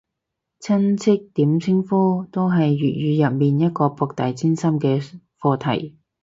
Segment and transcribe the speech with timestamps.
[0.61, 4.99] 親戚點稱呼都係粵語入面一個博大精深嘅
[5.37, 5.99] 課題